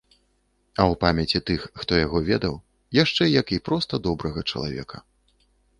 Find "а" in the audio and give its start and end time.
0.13-0.81